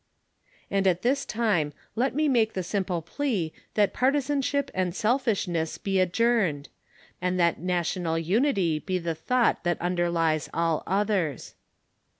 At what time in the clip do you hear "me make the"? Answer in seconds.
2.15-2.63